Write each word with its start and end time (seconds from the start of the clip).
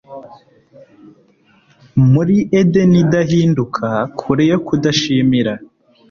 Muri 2.11 2.35
Edeni 2.59 2.97
idahinduka 3.03 3.87
kure 4.19 4.43
yo 4.51 4.57
kudashimira 4.65 5.53